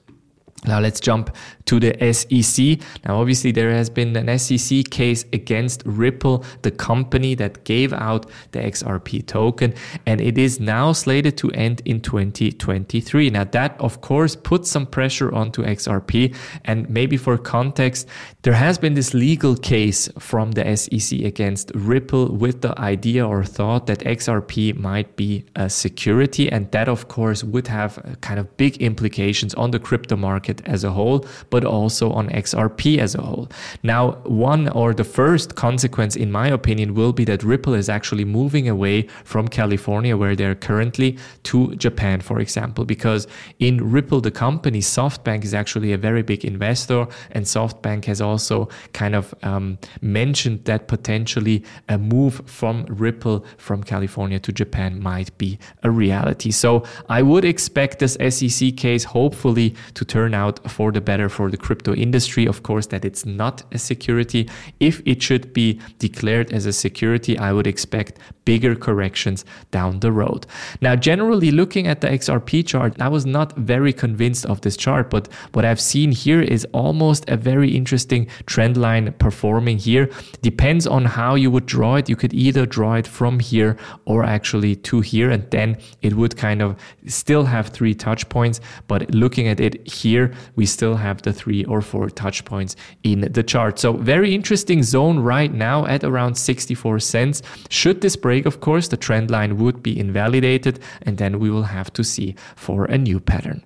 Now 0.67 0.79
let's 0.79 1.01
jump 1.01 1.35
to 1.71 1.81
the 1.81 2.13
SEC. 2.13 2.81
Now, 3.07 3.21
obviously, 3.21 3.53
there 3.53 3.71
has 3.71 3.89
been 3.89 4.15
an 4.17 4.39
SEC 4.39 4.91
case 4.91 5.25
against 5.33 5.83
Ripple, 5.87 6.45
the 6.63 6.71
company 6.71 7.35
that 7.37 7.65
gave 7.65 7.93
out 7.93 8.27
the 8.51 8.59
XRP 8.59 9.25
token, 9.27 9.73
and 10.05 10.21
it 10.21 10.37
is 10.37 10.61
now 10.61 10.93
slated 10.93 11.39
to 11.39 11.51
end 11.53 11.81
in 11.85 12.01
2023. 12.01 13.31
Now, 13.31 13.45
that 13.45 13.81
of 13.81 14.01
course 14.01 14.37
puts 14.37 14.69
some 14.69 14.85
pressure 14.85 15.33
onto 15.33 15.63
XRP. 15.63 16.35
And 16.65 16.91
maybe 16.91 17.17
for 17.17 17.39
context, 17.39 18.09
there 18.43 18.55
has 18.55 18.77
been 18.77 18.95
this 18.95 19.15
legal 19.15 19.57
case 19.57 20.09
from 20.19 20.53
the 20.53 20.77
SEC 20.77 21.21
against 21.21 21.71
Ripple 21.75 22.35
with 22.35 22.61
the 22.61 22.79
idea 22.79 23.27
or 23.27 23.45
thought 23.45 23.87
that 23.87 24.01
XRP 24.01 24.77
might 24.77 25.17
be 25.17 25.45
a 25.57 25.71
security. 25.71 26.51
And 26.51 26.71
that, 26.73 26.89
of 26.89 27.09
course, 27.09 27.45
would 27.45 27.69
have 27.69 28.19
kind 28.21 28.39
of 28.41 28.57
big 28.57 28.77
implications 28.79 29.55
on 29.55 29.71
the 29.71 29.79
crypto 29.79 30.17
market 30.17 30.50
market 30.51 30.69
as 30.69 30.85
a 30.85 30.91
whole, 30.91 31.25
but 31.51 31.65
also 31.65 32.11
on 32.13 32.29
XRP 32.31 32.99
as 32.99 33.15
a 33.15 33.23
whole. 33.23 33.49
Now, 33.83 34.13
one 34.25 34.69
or 34.69 34.95
the 34.95 35.05
first 35.05 35.55
consequence, 35.55 36.17
in 36.17 36.31
my 36.31 36.49
opinion, 36.49 36.95
will 36.95 37.13
be 37.13 37.25
that 37.25 37.43
Ripple 37.43 37.75
is 37.75 37.89
actually 37.89 38.25
moving 38.25 38.69
away 38.69 39.09
from 39.25 39.49
California, 39.49 40.17
where 40.17 40.37
they're 40.37 40.57
currently, 40.57 41.19
to 41.45 41.75
Japan, 41.77 42.21
for 42.21 42.41
example, 42.41 42.85
because 42.85 43.27
in 43.59 43.93
Ripple, 43.93 44.21
the 44.21 44.31
company, 44.31 44.81
SoftBank 44.81 45.45
is 45.45 45.55
actually 45.55 45.93
a 45.93 45.99
very 45.99 46.23
big 46.23 46.45
investor, 46.45 47.07
and 47.33 47.45
SoftBank 47.47 48.07
has 48.07 48.21
also 48.21 48.69
kind 48.93 49.15
of 49.15 49.35
um, 49.43 49.79
mentioned 50.01 50.65
that 50.65 50.89
potentially 50.89 51.63
a 51.89 51.99
move 51.99 52.43
from 52.47 52.87
Ripple 52.89 53.45
from 53.57 53.83
California 53.83 54.39
to 54.41 54.53
Japan 54.53 55.01
might 55.01 55.31
be 55.39 55.59
a 55.83 55.91
reality. 55.91 56.51
So 56.51 56.85
I 57.09 57.23
would 57.23 57.45
expect 57.45 57.99
this 57.99 58.17
SEC 58.31 58.77
case 58.77 59.05
hopefully 59.05 59.75
to 59.95 60.05
turn 60.05 60.35
out 60.35 60.40
out 60.41 60.57
for 60.71 60.89
the 60.93 61.01
better 61.11 61.29
for 61.29 61.47
the 61.51 61.57
crypto 61.67 61.93
industry. 62.07 62.45
Of 62.47 62.59
course, 62.69 62.87
that 62.93 63.05
it's 63.05 63.25
not 63.25 63.57
a 63.73 63.79
security. 63.79 64.43
If 64.89 65.03
it 65.13 65.23
should 65.27 65.53
be 65.53 65.69
declared 65.99 66.49
as 66.53 66.65
a 66.67 66.73
security, 66.73 67.33
I 67.39 67.51
would 67.53 67.67
expect 67.67 68.13
bigger 68.51 68.75
corrections 68.75 69.45
down 69.71 70.01
the 70.01 70.11
road. 70.11 70.45
Now, 70.81 70.97
generally 70.97 71.53
looking 71.61 71.87
at 71.87 72.01
the 72.01 72.09
XRP 72.09 72.67
chart, 72.67 73.01
I 73.01 73.09
was 73.17 73.25
not 73.25 73.49
very 73.57 73.93
convinced 73.93 74.45
of 74.53 74.61
this 74.63 74.77
chart, 74.85 75.09
but 75.09 75.29
what 75.55 75.65
I've 75.65 75.85
seen 75.93 76.11
here 76.11 76.43
is 76.43 76.67
almost 76.73 77.23
a 77.31 77.37
very 77.37 77.71
interesting 77.81 78.23
trend 78.47 78.77
line 78.77 79.07
performing 79.25 79.79
here. 79.79 80.11
Depends 80.43 80.85
on 80.97 81.05
how 81.05 81.37
you 81.37 81.49
would 81.53 81.67
draw 81.67 81.95
it. 81.95 82.09
You 82.09 82.17
could 82.17 82.35
either 82.35 82.67
draw 82.67 82.95
it 82.95 83.07
from 83.07 83.39
here 83.39 83.77
or 84.05 84.25
actually 84.25 84.75
to 84.89 85.01
here, 85.01 85.31
and 85.31 85.49
then 85.53 85.77
it 86.03 86.15
would 86.15 86.35
kind 86.37 86.61
of 86.61 86.75
still 87.07 87.45
have 87.45 87.69
three 87.69 87.95
touch 87.95 88.29
points. 88.29 88.61
But 88.89 89.15
looking 89.15 89.47
at 89.47 89.61
it 89.61 89.75
here, 89.89 90.33
we 90.57 90.67
still 90.67 90.97
have 90.97 91.23
the 91.23 91.33
three 91.33 91.63
or 91.67 91.81
four 91.83 92.11
touch 92.11 92.45
points 92.45 92.75
in 93.05 93.21
the 93.37 93.45
chart. 93.45 93.79
So 93.79 93.93
very 93.93 94.35
interesting 94.35 94.83
zone 94.83 95.21
right 95.21 95.53
now 95.55 95.87
at 95.87 96.03
around 96.03 96.35
64 96.35 96.99
cents. 96.99 97.43
Should 97.69 98.01
this 98.01 98.17
break, 98.41 98.55
of 98.55 98.61
course, 98.61 98.89
the 98.89 98.97
trend 98.97 99.31
line 99.31 99.57
would 99.59 99.83
be 99.83 99.99
invalidated 99.99 100.79
and 101.03 101.19
then 101.19 101.39
we 101.39 101.51
will 101.51 101.65
have 101.65 101.93
to 101.93 102.03
see 102.03 102.35
for 102.57 102.87
a 102.87 102.97
new 102.97 103.21
pattern. 103.21 103.63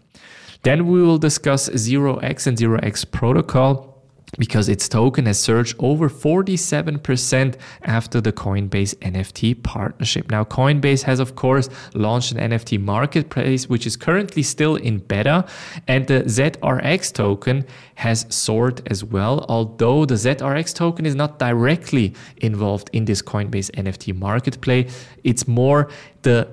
Then 0.62 0.86
we 0.86 1.02
will 1.02 1.18
discuss 1.18 1.68
0x 1.68 2.46
and 2.46 2.58
0x 2.58 3.04
protocol 3.10 3.93
because 4.38 4.68
its 4.68 4.88
token 4.88 5.26
has 5.26 5.38
surged 5.38 5.76
over 5.78 6.08
47% 6.08 7.56
after 7.82 8.20
the 8.20 8.32
Coinbase 8.32 8.94
NFT 8.96 9.62
partnership. 9.62 10.30
Now, 10.30 10.44
Coinbase 10.44 11.02
has, 11.02 11.20
of 11.20 11.36
course, 11.36 11.68
launched 11.94 12.32
an 12.32 12.50
NFT 12.50 12.80
marketplace, 12.80 13.68
which 13.68 13.86
is 13.86 13.96
currently 13.96 14.42
still 14.42 14.76
in 14.76 14.98
beta, 14.98 15.46
and 15.86 16.06
the 16.06 16.22
ZRX 16.24 17.12
token 17.12 17.64
has 17.96 18.26
soared 18.28 18.82
as 18.90 19.04
well, 19.04 19.44
although 19.48 20.04
the 20.04 20.14
ZRX 20.14 20.74
token 20.74 21.06
is 21.06 21.14
not 21.14 21.38
directly 21.38 22.14
involved 22.38 22.90
in 22.92 23.04
this 23.04 23.22
Coinbase 23.22 23.70
NFT 23.72 24.16
marketplace. 24.16 25.06
It's 25.22 25.46
more 25.46 25.88
the 26.22 26.48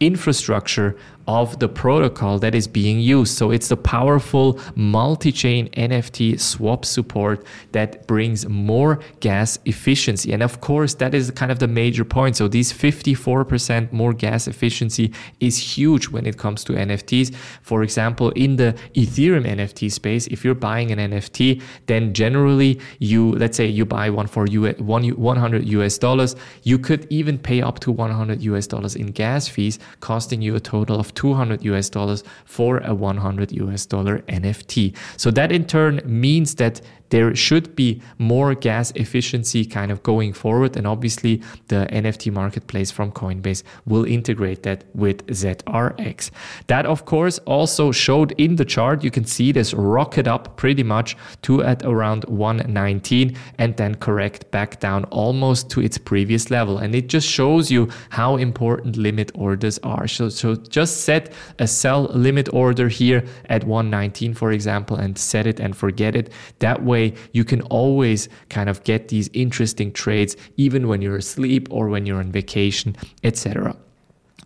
infrastructure 0.00 0.96
of 1.28 1.58
the 1.58 1.68
protocol 1.68 2.38
that 2.38 2.54
is 2.54 2.66
being 2.66 2.98
used. 2.98 3.36
So 3.36 3.50
it's 3.50 3.68
the 3.68 3.76
powerful 3.76 4.58
multi 4.74 5.30
chain 5.30 5.68
NFT 5.76 6.40
swap 6.40 6.86
support 6.86 7.44
that 7.72 8.06
brings 8.06 8.48
more 8.48 8.98
gas 9.20 9.58
efficiency. 9.66 10.32
And 10.32 10.42
of 10.42 10.62
course, 10.62 10.94
that 10.94 11.14
is 11.14 11.30
kind 11.32 11.52
of 11.52 11.58
the 11.58 11.68
major 11.68 12.04
point. 12.04 12.36
So 12.36 12.48
these 12.48 12.72
54% 12.72 13.92
more 13.92 14.14
gas 14.14 14.48
efficiency 14.48 15.12
is 15.38 15.58
huge 15.58 16.08
when 16.08 16.24
it 16.26 16.38
comes 16.38 16.64
to 16.64 16.72
NFTs. 16.72 17.34
For 17.62 17.82
example, 17.82 18.30
in 18.30 18.56
the 18.56 18.74
Ethereum 18.94 19.46
NFT 19.46 19.92
space, 19.92 20.26
if 20.28 20.44
you're 20.44 20.54
buying 20.54 20.90
an 20.90 20.98
NFT, 20.98 21.60
then 21.86 22.14
generally 22.14 22.80
you, 23.00 23.32
let's 23.32 23.58
say 23.58 23.66
you 23.66 23.84
buy 23.84 24.08
one 24.08 24.26
for 24.26 24.46
100 24.46 25.68
US 25.68 25.98
dollars, 25.98 26.36
you 26.62 26.78
could 26.78 27.06
even 27.10 27.38
pay 27.38 27.60
up 27.60 27.80
to 27.80 27.92
100 27.92 28.40
US 28.42 28.66
dollars 28.66 28.96
in 28.96 29.08
gas 29.08 29.46
fees, 29.46 29.78
costing 30.00 30.40
you 30.40 30.56
a 30.56 30.60
total 30.60 30.98
of 30.98 31.12
200 31.18 31.64
US 31.64 31.90
dollars 31.90 32.22
for 32.44 32.78
a 32.78 32.94
100 32.94 33.50
US 33.52 33.86
dollar 33.86 34.20
NFT. 34.28 34.94
So 35.16 35.32
that 35.32 35.50
in 35.50 35.64
turn 35.66 36.00
means 36.04 36.54
that 36.54 36.80
there 37.10 37.34
should 37.34 37.74
be 37.74 38.02
more 38.18 38.54
gas 38.54 38.90
efficiency 38.92 39.64
kind 39.64 39.90
of 39.90 40.02
going 40.02 40.32
forward. 40.32 40.76
And 40.76 40.86
obviously, 40.86 41.42
the 41.68 41.86
NFT 41.90 42.32
marketplace 42.32 42.90
from 42.90 43.12
Coinbase 43.12 43.62
will 43.86 44.04
integrate 44.04 44.62
that 44.64 44.84
with 44.94 45.26
ZRX. 45.26 46.30
That, 46.66 46.86
of 46.86 47.04
course, 47.04 47.38
also 47.40 47.92
showed 47.92 48.32
in 48.32 48.56
the 48.56 48.64
chart. 48.64 49.04
You 49.04 49.10
can 49.10 49.24
see 49.24 49.52
this 49.52 49.74
rocket 49.74 50.26
up 50.26 50.56
pretty 50.56 50.82
much 50.82 51.16
to 51.42 51.62
at 51.62 51.82
around 51.84 52.24
119 52.24 53.36
and 53.58 53.76
then 53.76 53.94
correct 53.96 54.50
back 54.50 54.80
down 54.80 55.04
almost 55.04 55.70
to 55.70 55.80
its 55.80 55.98
previous 55.98 56.50
level. 56.50 56.78
And 56.78 56.94
it 56.94 57.08
just 57.08 57.28
shows 57.28 57.70
you 57.70 57.88
how 58.10 58.36
important 58.36 58.96
limit 58.96 59.30
orders 59.34 59.78
are. 59.82 60.06
So, 60.08 60.28
so 60.28 60.54
just 60.54 61.02
set 61.02 61.32
a 61.58 61.66
sell 61.66 62.04
limit 62.14 62.52
order 62.52 62.88
here 62.88 63.24
at 63.46 63.64
119, 63.64 64.34
for 64.34 64.52
example, 64.52 64.96
and 64.96 65.16
set 65.16 65.46
it 65.46 65.60
and 65.60 65.76
forget 65.76 66.14
it. 66.14 66.32
That 66.58 66.82
way, 66.84 66.97
way, 66.98 67.14
you 67.32 67.44
can 67.44 67.60
always 67.62 68.28
kind 68.48 68.68
of 68.68 68.82
get 68.84 69.08
these 69.08 69.28
interesting 69.32 69.92
trades 69.92 70.36
even 70.56 70.88
when 70.88 71.02
you're 71.02 71.20
asleep 71.26 71.68
or 71.70 71.88
when 71.88 72.06
you're 72.06 72.20
on 72.20 72.32
vacation, 72.32 72.96
etc. 73.22 73.76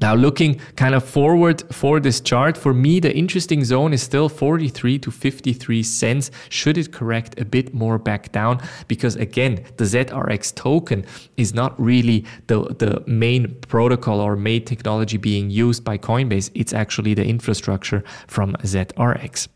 Now, 0.00 0.14
looking 0.16 0.60
kind 0.74 0.94
of 0.96 1.04
forward 1.04 1.62
for 1.70 2.00
this 2.00 2.20
chart, 2.20 2.56
for 2.56 2.74
me, 2.74 2.98
the 2.98 3.14
interesting 3.14 3.62
zone 3.64 3.92
is 3.92 4.02
still 4.02 4.28
43 4.28 4.98
to 4.98 5.10
53 5.12 5.82
cents. 5.84 6.30
Should 6.48 6.76
it 6.76 6.92
correct 6.92 7.40
a 7.40 7.44
bit 7.44 7.72
more 7.72 7.98
back 7.98 8.32
down? 8.32 8.60
Because 8.88 9.14
again, 9.14 9.64
the 9.76 9.84
ZRX 9.84 10.54
token 10.56 11.04
is 11.36 11.54
not 11.54 11.72
really 11.80 12.24
the, 12.48 12.74
the 12.82 13.04
main 13.06 13.54
protocol 13.68 14.18
or 14.18 14.34
main 14.34 14.64
technology 14.64 15.18
being 15.18 15.50
used 15.50 15.84
by 15.84 15.98
Coinbase. 15.98 16.50
It's 16.52 16.72
actually 16.72 17.14
the 17.14 17.24
infrastructure 17.24 18.02
from 18.26 18.54
ZRX. 18.64 19.46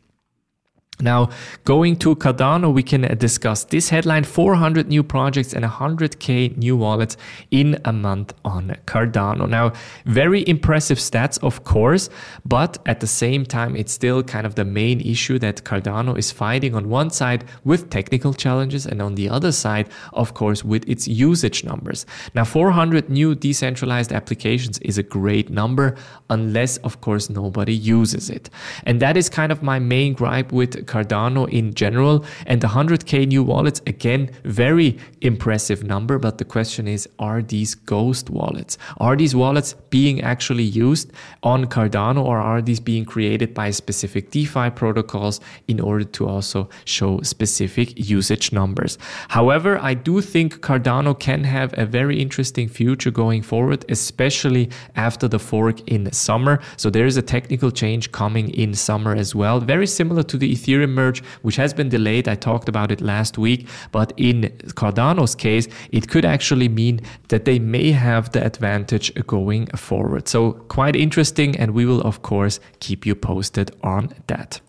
Now, 1.00 1.28
going 1.64 1.96
to 1.96 2.16
Cardano, 2.16 2.72
we 2.72 2.82
can 2.82 3.02
discuss 3.18 3.64
this 3.64 3.90
headline 3.90 4.24
400 4.24 4.88
new 4.88 5.02
projects 5.02 5.52
and 5.52 5.64
100k 5.64 6.56
new 6.56 6.76
wallets 6.76 7.16
in 7.50 7.78
a 7.84 7.92
month 7.92 8.32
on 8.44 8.76
Cardano. 8.86 9.48
Now, 9.48 9.72
very 10.06 10.46
impressive 10.48 10.98
stats, 10.98 11.38
of 11.42 11.64
course, 11.64 12.08
but 12.44 12.78
at 12.86 13.00
the 13.00 13.06
same 13.06 13.44
time, 13.44 13.76
it's 13.76 13.92
still 13.92 14.22
kind 14.22 14.46
of 14.46 14.54
the 14.54 14.64
main 14.64 15.00
issue 15.00 15.38
that 15.40 15.64
Cardano 15.64 16.16
is 16.16 16.32
fighting 16.32 16.74
on 16.74 16.88
one 16.88 17.10
side 17.10 17.44
with 17.64 17.90
technical 17.90 18.32
challenges, 18.32 18.86
and 18.86 19.02
on 19.02 19.16
the 19.16 19.28
other 19.28 19.52
side, 19.52 19.88
of 20.14 20.32
course, 20.32 20.64
with 20.64 20.88
its 20.88 21.06
usage 21.06 21.62
numbers. 21.62 22.06
Now, 22.34 22.44
400 22.44 23.10
new 23.10 23.34
decentralized 23.34 24.12
applications 24.12 24.78
is 24.78 24.96
a 24.96 25.02
great 25.02 25.50
number, 25.50 25.96
unless, 26.30 26.78
of 26.78 27.00
course, 27.02 27.28
nobody 27.28 27.74
uses 27.74 28.30
it. 28.30 28.48
And 28.84 29.00
that 29.00 29.16
is 29.16 29.28
kind 29.28 29.52
of 29.52 29.62
my 29.62 29.78
main 29.78 30.14
gripe 30.14 30.52
with 30.52 30.85
Cardano 30.86 31.48
in 31.48 31.74
general. 31.74 32.24
And 32.46 32.60
the 32.60 32.68
100K 32.68 33.26
new 33.26 33.42
wallets, 33.42 33.82
again, 33.86 34.30
very 34.44 34.98
impressive 35.20 35.82
number. 35.82 36.18
But 36.18 36.38
the 36.38 36.44
question 36.44 36.86
is, 36.86 37.08
are 37.18 37.42
these 37.42 37.74
ghost 37.74 38.30
wallets? 38.30 38.78
Are 38.98 39.16
these 39.16 39.34
wallets 39.34 39.74
being 39.90 40.20
actually 40.22 40.64
used 40.64 41.12
on 41.42 41.66
Cardano 41.66 42.24
or 42.24 42.38
are 42.38 42.62
these 42.62 42.80
being 42.80 43.04
created 43.04 43.54
by 43.54 43.70
specific 43.70 44.30
DeFi 44.30 44.70
protocols 44.70 45.40
in 45.68 45.80
order 45.80 46.04
to 46.04 46.28
also 46.28 46.68
show 46.84 47.20
specific 47.22 48.08
usage 48.08 48.52
numbers? 48.52 48.98
However, 49.28 49.78
I 49.78 49.94
do 49.94 50.20
think 50.20 50.60
Cardano 50.60 51.18
can 51.18 51.44
have 51.44 51.76
a 51.76 51.86
very 51.86 52.20
interesting 52.20 52.68
future 52.68 53.10
going 53.10 53.42
forward, 53.42 53.84
especially 53.88 54.70
after 54.94 55.26
the 55.28 55.38
fork 55.38 55.80
in 55.88 56.12
summer. 56.12 56.60
So 56.76 56.90
there 56.90 57.06
is 57.06 57.16
a 57.16 57.22
technical 57.22 57.70
change 57.70 58.12
coming 58.12 58.50
in 58.50 58.74
summer 58.74 59.14
as 59.14 59.34
well, 59.34 59.60
very 59.60 59.86
similar 59.86 60.22
to 60.24 60.36
the 60.36 60.52
Ethereum 60.52 60.75
Ethereum 60.76 60.90
merge, 60.90 61.22
which 61.42 61.56
has 61.56 61.74
been 61.74 61.88
delayed. 61.88 62.28
I 62.28 62.34
talked 62.34 62.68
about 62.68 62.90
it 62.90 63.00
last 63.00 63.38
week. 63.38 63.68
But 63.92 64.12
in 64.16 64.42
Cardano's 64.74 65.34
case, 65.34 65.68
it 65.90 66.08
could 66.08 66.24
actually 66.24 66.68
mean 66.68 67.00
that 67.28 67.44
they 67.44 67.58
may 67.58 67.92
have 67.92 68.32
the 68.32 68.44
advantage 68.44 69.12
going 69.26 69.66
forward. 69.68 70.28
So 70.28 70.52
quite 70.52 70.96
interesting. 70.96 71.56
And 71.56 71.72
we 71.72 71.86
will, 71.86 72.00
of 72.02 72.22
course, 72.22 72.60
keep 72.80 73.06
you 73.06 73.14
posted 73.14 73.70
on 73.82 74.12
that. 74.26 74.60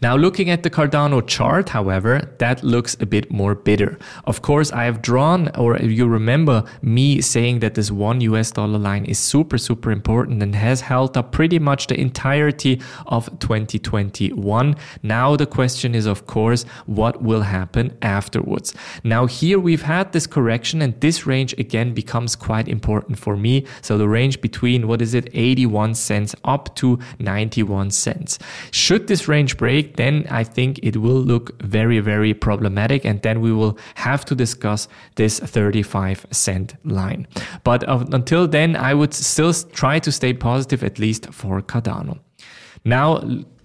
Now, 0.00 0.16
looking 0.16 0.50
at 0.50 0.62
the 0.62 0.70
Cardano 0.70 1.26
chart, 1.26 1.68
however, 1.68 2.34
that 2.38 2.62
looks 2.62 2.96
a 3.00 3.06
bit 3.06 3.30
more 3.30 3.54
bitter. 3.54 3.98
Of 4.24 4.42
course, 4.42 4.72
I 4.72 4.84
have 4.84 5.02
drawn, 5.02 5.48
or 5.56 5.76
you 5.78 6.06
remember 6.06 6.64
me 6.82 7.20
saying 7.20 7.60
that 7.60 7.74
this 7.74 7.90
one 7.90 8.20
US 8.20 8.50
dollar 8.50 8.78
line 8.78 9.04
is 9.04 9.18
super, 9.18 9.58
super 9.58 9.90
important 9.90 10.42
and 10.42 10.54
has 10.54 10.80
held 10.80 11.16
up 11.16 11.32
pretty 11.32 11.58
much 11.58 11.86
the 11.86 11.98
entirety 12.00 12.80
of 13.06 13.26
2021. 13.38 14.76
Now, 15.02 15.36
the 15.36 15.46
question 15.46 15.94
is, 15.94 16.06
of 16.06 16.26
course, 16.26 16.64
what 16.86 17.22
will 17.22 17.42
happen 17.42 17.96
afterwards? 18.02 18.74
Now, 19.04 19.26
here 19.26 19.58
we've 19.58 19.82
had 19.82 20.12
this 20.12 20.26
correction, 20.26 20.82
and 20.82 21.00
this 21.00 21.26
range 21.26 21.52
again 21.58 21.94
becomes 21.94 22.36
quite 22.36 22.68
important 22.68 23.18
for 23.18 23.36
me. 23.36 23.66
So, 23.80 23.98
the 23.98 24.08
range 24.08 24.40
between 24.40 24.88
what 24.88 25.02
is 25.02 25.14
it, 25.14 25.28
81 25.32 25.94
cents 25.94 26.34
up 26.44 26.74
to 26.76 26.98
91 27.18 27.90
cents. 27.90 28.38
Should 28.70 29.06
this 29.06 29.28
range 29.28 29.56
break, 29.56 29.71
then 29.80 30.26
I 30.30 30.44
think 30.44 30.78
it 30.82 30.98
will 30.98 31.20
look 31.20 31.62
very, 31.62 32.00
very 32.00 32.34
problematic. 32.34 33.04
And 33.06 33.22
then 33.22 33.40
we 33.40 33.52
will 33.52 33.78
have 33.94 34.24
to 34.26 34.34
discuss 34.34 34.88
this 35.14 35.40
35 35.40 36.26
cent 36.30 36.74
line. 36.84 37.26
But 37.64 37.88
uh, 37.88 38.04
until 38.12 38.46
then, 38.46 38.76
I 38.76 38.92
would 38.92 39.14
still 39.14 39.54
try 39.54 39.98
to 40.00 40.12
stay 40.12 40.34
positive, 40.34 40.84
at 40.84 40.98
least 40.98 41.32
for 41.32 41.62
Cardano. 41.62 42.18
Now, 42.84 43.22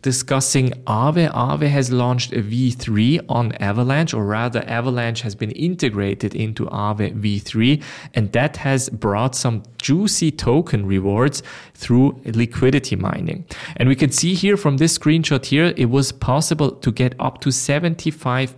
discussing 0.07 0.69
Aave. 0.85 1.29
Aave 1.33 1.67
has 1.67 1.91
launched 1.91 2.31
a 2.31 2.41
V3 2.41 3.25
on 3.27 3.51
Avalanche, 3.71 4.13
or 4.13 4.23
rather, 4.23 4.63
Avalanche 4.65 5.19
has 5.19 5.35
been 5.35 5.51
integrated 5.51 6.33
into 6.33 6.65
Aave 6.67 7.13
V3, 7.23 7.83
and 8.13 8.31
that 8.31 8.55
has 8.55 8.87
brought 8.87 9.35
some 9.35 9.63
juicy 9.77 10.31
token 10.31 10.85
rewards 10.85 11.43
through 11.73 12.07
liquidity 12.23 12.95
mining. 12.95 13.43
And 13.75 13.89
we 13.89 13.95
can 13.95 14.11
see 14.11 14.33
here 14.33 14.55
from 14.55 14.77
this 14.77 14.97
screenshot 14.97 15.45
here, 15.45 15.73
it 15.75 15.89
was 15.89 16.13
possible 16.13 16.71
to 16.71 16.89
get 16.89 17.13
up 17.19 17.41
to 17.41 17.49
75% 17.49 18.55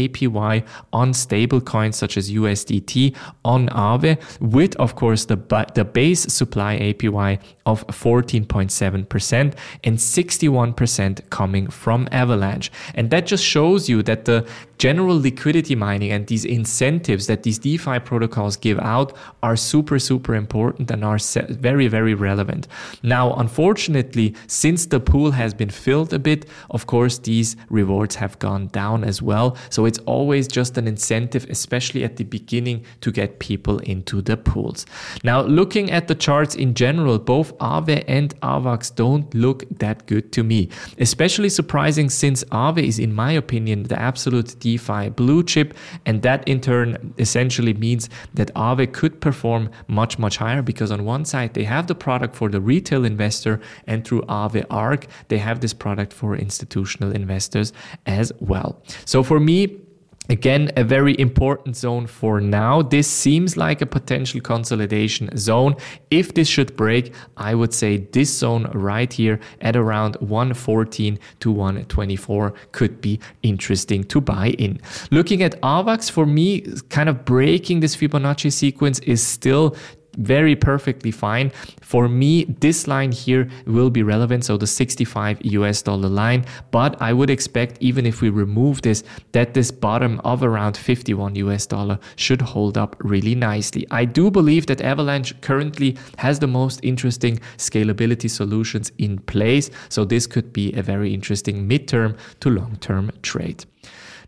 APY 0.00 0.64
on 0.92 1.14
stable 1.14 1.62
coins 1.62 1.96
such 1.96 2.18
as 2.18 2.30
USDT 2.30 3.16
on 3.46 3.68
Aave, 3.70 4.18
with 4.40 4.76
of 4.76 4.94
course 4.94 5.24
the, 5.24 5.36
the 5.74 5.86
base 5.86 6.22
supply 6.40 6.78
APY 6.78 7.38
of 7.64 7.86
14.7% 7.86 9.54
and 9.84 9.96
61% 9.96 10.81
coming 11.30 11.68
from 11.68 12.08
Avalanche. 12.12 12.70
And 12.94 13.10
that 13.10 13.26
just 13.26 13.44
shows 13.44 13.88
you 13.88 14.02
that 14.02 14.24
the 14.24 14.46
general 14.78 15.20
liquidity 15.20 15.76
mining 15.76 16.10
and 16.10 16.26
these 16.26 16.44
incentives 16.44 17.28
that 17.28 17.44
these 17.44 17.58
DeFi 17.58 18.00
protocols 18.00 18.56
give 18.56 18.80
out 18.80 19.16
are 19.42 19.54
super, 19.54 19.98
super 19.98 20.34
important 20.34 20.90
and 20.90 21.04
are 21.04 21.18
very, 21.50 21.86
very 21.86 22.14
relevant. 22.14 22.66
Now, 23.02 23.32
unfortunately, 23.34 24.34
since 24.48 24.86
the 24.86 24.98
pool 24.98 25.30
has 25.30 25.54
been 25.54 25.70
filled 25.70 26.12
a 26.12 26.18
bit, 26.18 26.46
of 26.70 26.86
course, 26.86 27.18
these 27.18 27.54
rewards 27.70 28.16
have 28.16 28.38
gone 28.40 28.68
down 28.68 29.04
as 29.04 29.22
well. 29.22 29.56
So 29.70 29.84
it's 29.84 29.98
always 30.00 30.48
just 30.48 30.76
an 30.76 30.88
incentive, 30.88 31.46
especially 31.48 32.02
at 32.02 32.16
the 32.16 32.24
beginning, 32.24 32.84
to 33.02 33.12
get 33.12 33.38
people 33.38 33.78
into 33.80 34.20
the 34.20 34.36
pools. 34.36 34.84
Now, 35.22 35.42
looking 35.42 35.90
at 35.92 36.08
the 36.08 36.14
charts 36.16 36.56
in 36.56 36.74
general, 36.74 37.18
both 37.20 37.56
Aave 37.58 38.04
and 38.08 38.38
AVAX 38.40 38.94
don't 38.94 39.32
look 39.32 39.64
that 39.78 40.06
good 40.06 40.32
to 40.32 40.42
me. 40.42 40.68
Especially 40.98 41.48
surprising 41.48 42.08
since 42.10 42.44
Aave 42.44 42.82
is, 42.82 42.98
in 42.98 43.12
my 43.12 43.32
opinion, 43.32 43.84
the 43.84 44.00
absolute 44.00 44.56
DeFi 44.60 45.10
blue 45.10 45.42
chip. 45.42 45.74
And 46.06 46.22
that 46.22 46.46
in 46.48 46.60
turn 46.60 47.14
essentially 47.18 47.74
means 47.74 48.08
that 48.34 48.52
Aave 48.54 48.92
could 48.92 49.20
perform 49.20 49.70
much, 49.88 50.18
much 50.18 50.36
higher 50.36 50.62
because 50.62 50.90
on 50.90 51.04
one 51.04 51.24
side 51.24 51.54
they 51.54 51.64
have 51.64 51.86
the 51.86 51.94
product 51.94 52.34
for 52.34 52.48
the 52.48 52.60
retail 52.60 53.04
investor 53.04 53.60
and 53.86 54.04
through 54.04 54.22
Aave 54.22 54.64
Arc, 54.70 55.06
they 55.28 55.38
have 55.38 55.60
this 55.60 55.72
product 55.72 56.12
for 56.12 56.36
institutional 56.36 57.12
investors 57.12 57.72
as 58.06 58.32
well. 58.40 58.82
So 59.04 59.22
for 59.22 59.40
me, 59.40 59.81
Again, 60.28 60.70
a 60.76 60.84
very 60.84 61.18
important 61.18 61.76
zone 61.76 62.06
for 62.06 62.40
now. 62.40 62.80
This 62.80 63.08
seems 63.08 63.56
like 63.56 63.82
a 63.82 63.86
potential 63.86 64.40
consolidation 64.40 65.36
zone. 65.36 65.74
If 66.10 66.34
this 66.34 66.48
should 66.48 66.76
break, 66.76 67.12
I 67.36 67.54
would 67.54 67.74
say 67.74 67.98
this 68.12 68.38
zone 68.38 68.70
right 68.72 69.12
here 69.12 69.40
at 69.60 69.74
around 69.74 70.16
114 70.20 71.18
to 71.40 71.50
124 71.50 72.54
could 72.70 73.00
be 73.00 73.18
interesting 73.42 74.04
to 74.04 74.20
buy 74.20 74.50
in. 74.58 74.80
Looking 75.10 75.42
at 75.42 75.60
AVAX, 75.60 76.10
for 76.10 76.24
me, 76.24 76.66
kind 76.88 77.08
of 77.08 77.24
breaking 77.24 77.80
this 77.80 77.96
Fibonacci 77.96 78.52
sequence 78.52 79.00
is 79.00 79.26
still 79.26 79.76
very 80.18 80.56
perfectly 80.56 81.10
fine. 81.10 81.50
For 81.80 82.08
me, 82.08 82.44
this 82.60 82.86
line 82.86 83.12
here 83.12 83.48
will 83.66 83.90
be 83.90 84.02
relevant, 84.02 84.44
so 84.44 84.56
the 84.56 84.66
65 84.66 85.38
US 85.42 85.82
dollar 85.82 86.08
line, 86.08 86.44
but 86.70 87.00
I 87.00 87.12
would 87.12 87.30
expect 87.30 87.78
even 87.80 88.06
if 88.06 88.20
we 88.20 88.28
remove 88.30 88.82
this, 88.82 89.02
that 89.32 89.54
this 89.54 89.70
bottom 89.70 90.20
of 90.24 90.42
around 90.42 90.76
51 90.76 91.34
US 91.36 91.66
dollar 91.66 91.98
should 92.16 92.42
hold 92.42 92.78
up 92.78 92.96
really 93.00 93.34
nicely. 93.34 93.86
I 93.90 94.04
do 94.04 94.30
believe 94.30 94.66
that 94.66 94.80
Avalanche 94.80 95.38
currently 95.40 95.96
has 96.18 96.38
the 96.38 96.46
most 96.46 96.80
interesting 96.82 97.38
scalability 97.56 98.30
solutions 98.30 98.92
in 98.98 99.18
place, 99.18 99.70
so 99.88 100.04
this 100.04 100.26
could 100.26 100.52
be 100.52 100.72
a 100.74 100.82
very 100.82 101.12
interesting 101.14 101.68
midterm 101.68 102.16
to 102.40 102.50
long-term 102.50 103.12
trade. 103.22 103.64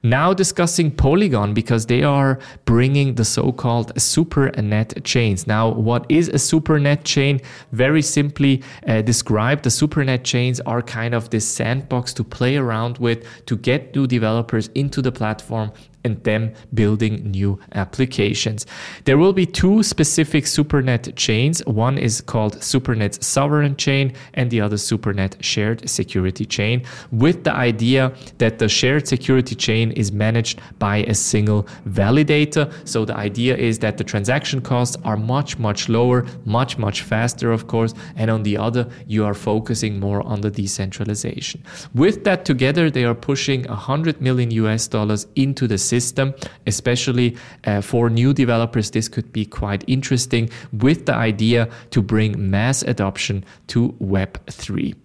Now 0.05 0.35
discussing 0.35 0.91
Polygon 0.91 1.55
because 1.55 1.87
they 1.87 2.03
are 2.03 2.39
bringing 2.67 3.15
the 3.15 3.25
so-called 3.25 3.95
SuperNet 3.95 5.03
chains. 5.03 5.47
Now, 5.47 5.71
what 5.71 6.05
is 6.11 6.29
a 6.29 6.33
SuperNet 6.35 7.05
chain? 7.05 7.41
Very 7.73 8.03
simply 8.03 8.63
uh, 8.87 9.01
described, 9.01 9.65
the 9.65 9.71
SuperNet 9.71 10.23
chains 10.23 10.61
are 10.61 10.83
kind 10.83 11.15
of 11.15 11.31
this 11.31 11.49
sandbox 11.49 12.13
to 12.15 12.23
play 12.23 12.59
around 12.59 12.99
with 12.99 13.27
to 13.47 13.57
get 13.57 13.97
new 13.97 14.07
developers 14.07 14.69
into 14.75 15.01
the 15.01 15.11
platform 15.11 15.73
and 16.05 16.23
them 16.25 16.53
building 16.73 17.31
new 17.31 17.59
applications. 17.73 18.67
There 19.05 19.19
will 19.19 19.33
be 19.33 19.47
two 19.47 19.83
specific 19.83 20.45
SuperNet 20.45 21.17
chains. 21.17 21.65
One 21.67 21.99
is 21.99 22.21
called 22.21 22.57
SuperNet 22.57 23.23
Sovereign 23.23 23.77
Chain 23.77 24.13
and 24.35 24.51
the 24.51 24.61
other 24.61 24.77
SuperNet 24.77 25.43
Shared 25.43 25.89
Security 25.89 26.45
Chain, 26.45 26.85
with 27.11 27.45
the 27.45 27.53
idea 27.53 28.13
that 28.39 28.59
the 28.59 28.69
shared 28.69 29.09
security 29.09 29.55
chain 29.55 29.93
is 29.93 30.13
managed 30.13 30.61
by 30.79 30.99
a 30.99 31.15
single 31.15 31.67
validator. 31.89 32.73
So 32.85 33.05
the 33.05 33.17
idea 33.17 33.57
is 33.57 33.79
that 33.81 33.97
the 33.99 34.05
transaction 34.05 34.61
costs 34.61 34.97
are 35.05 35.17
much, 35.17 35.59
much 35.59 35.89
lower, 35.89 36.27
much, 36.45 36.79
much 36.79 37.03
faster, 37.03 37.51
of 37.53 37.67
course. 37.67 37.95
And 38.17 38.31
on 38.31 38.43
the 38.43 38.57
other, 38.59 38.89
you 39.07 39.25
are 39.25 39.35
focusing 39.35 39.99
more 39.99 40.23
on 40.23 40.41
the 40.41 40.51
decentralization. 40.51 41.63
With 41.95 42.25
that 42.25 42.45
together, 42.45 42.91
they 42.91 43.05
are 43.05 43.15
pushing 43.15 43.65
100 43.65 44.21
million 44.21 44.51
US 44.51 44.87
dollars 44.89 45.27
into 45.37 45.67
the 45.67 45.79
system, 45.95 46.35
especially 46.67 47.37
uh, 47.65 47.81
for 47.81 48.11
new 48.11 48.33
developers. 48.33 48.91
This 48.91 49.09
could 49.09 49.33
be 49.33 49.45
quite 49.45 49.85
interesting 49.87 50.51
with 50.73 51.07
the 51.07 51.15
idea 51.15 51.69
to 51.91 52.03
bring 52.03 52.51
mass 52.51 52.83
adoption 52.83 53.45
to 53.69 53.95
Web3. 54.01 55.04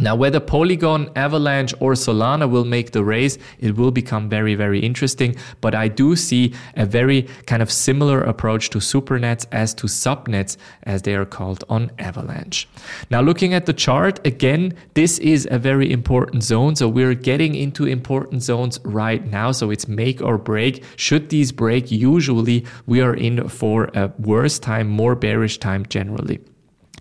Now, 0.00 0.16
whether 0.16 0.40
Polygon, 0.40 1.10
Avalanche, 1.16 1.74
or 1.78 1.92
Solana 1.92 2.48
will 2.48 2.64
make 2.64 2.92
the 2.92 3.04
race, 3.04 3.36
it 3.58 3.76
will 3.76 3.90
become 3.90 4.26
very, 4.26 4.54
very 4.54 4.80
interesting. 4.80 5.36
But 5.60 5.74
I 5.74 5.88
do 5.88 6.16
see 6.16 6.54
a 6.76 6.86
very 6.86 7.28
kind 7.44 7.60
of 7.60 7.70
similar 7.70 8.22
approach 8.22 8.70
to 8.70 8.78
supernets 8.78 9.46
as 9.52 9.74
to 9.74 9.86
subnets, 9.88 10.56
as 10.84 11.02
they 11.02 11.14
are 11.14 11.26
called 11.26 11.64
on 11.68 11.90
Avalanche. 11.98 12.66
Now, 13.10 13.20
looking 13.20 13.52
at 13.52 13.66
the 13.66 13.74
chart, 13.74 14.26
again, 14.26 14.72
this 14.94 15.18
is 15.18 15.46
a 15.50 15.58
very 15.58 15.92
important 15.92 16.42
zone. 16.42 16.74
So 16.74 16.88
we're 16.88 17.14
getting 17.14 17.54
into 17.54 17.84
important 17.84 18.42
zones 18.42 18.80
right 18.84 19.22
now. 19.26 19.52
So 19.52 19.70
it's 19.70 19.88
make 19.88 20.22
or 20.22 20.38
break. 20.38 20.82
Should 20.96 21.28
these 21.28 21.52
break, 21.52 21.90
usually 21.90 22.64
we 22.86 23.02
are 23.02 23.14
in 23.14 23.46
for 23.46 23.90
a 23.92 24.10
worse 24.18 24.58
time, 24.58 24.88
more 24.88 25.14
bearish 25.14 25.58
time 25.58 25.84
generally. 25.84 26.40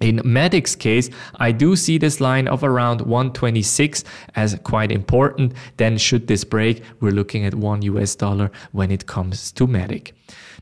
In 0.02 0.18
Matic's 0.26 0.76
case, 0.76 1.10
I 1.36 1.52
do 1.52 1.76
see 1.76 2.00
this 2.00 2.20
line 2.20 2.48
of 2.48 2.64
around 2.64 3.02
126 3.02 4.04
as 4.36 4.58
quite 4.64 4.92
important. 4.92 5.54
Then 5.78 5.98
should 5.98 6.26
this 6.28 6.44
break, 6.44 6.84
we're 7.00 7.12
looking 7.12 7.46
at 7.46 7.54
1 7.54 7.84
US 7.84 8.16
dollar 8.16 8.52
when 8.72 8.92
it 8.92 9.06
comes 9.06 9.52
to 9.54 9.68
Matic. 9.68 10.14